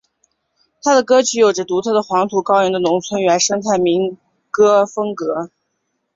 [0.81, 4.17] 他的歌曲有着独特的黄土高原的农村原生态民
[4.49, 5.51] 歌风格。